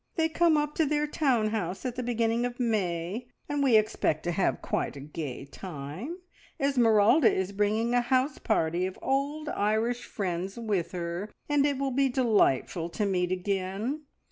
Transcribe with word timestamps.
They 0.15 0.29
come 0.29 0.57
up 0.57 0.73
to 0.77 0.85
their 0.87 1.05
town 1.05 1.49
house 1.49 1.85
at 1.85 1.95
the 1.95 2.01
beginning 2.01 2.43
of 2.43 2.59
May, 2.59 3.27
and 3.47 3.61
we 3.61 3.77
expect 3.77 4.23
to 4.23 4.31
have 4.31 4.59
quite 4.59 4.95
a 4.95 4.99
gay 4.99 5.45
time. 5.45 6.17
Esmeralda 6.59 7.31
is 7.31 7.51
bringing 7.51 7.93
a 7.93 8.01
house 8.01 8.39
party 8.39 8.87
of 8.87 8.97
old 9.03 9.47
Irish 9.49 10.03
friends 10.05 10.57
with 10.57 10.91
her, 10.93 11.29
and 11.47 11.67
it 11.67 11.77
will 11.77 11.91
be 11.91 12.09
delightful 12.09 12.89
to 12.89 13.05
meet 13.05 13.31
again. 13.31 14.05